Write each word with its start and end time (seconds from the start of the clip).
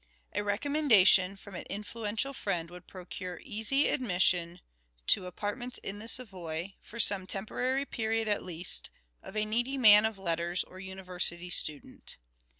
A 0.33 0.43
recommendation 0.43 1.35
from 1.37 1.53
an 1.53 1.67
influential 1.69 2.33
friend 2.33 2.71
would 2.71 2.87
procure 2.87 3.39
easy 3.45 3.87
admission 3.89 4.59
(to 5.05 5.27
apartments 5.27 5.77
in 5.83 5.99
the 5.99 6.07
Savoy) 6.07 6.73
for 6.81 6.99
some 6.99 7.27
temporary 7.27 7.85
period 7.85 8.27
at 8.27 8.41
least, 8.43 8.89
of 9.21 9.37
a 9.37 9.45
needy 9.45 9.77
man 9.77 10.05
of 10.07 10.17
letters 10.17 10.63
or 10.63 10.79
university 10.79 11.51
student 11.51 12.17